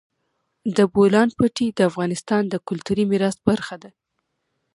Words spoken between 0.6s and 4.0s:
د بولان پټي د افغانستان د کلتوري میراث برخه ده.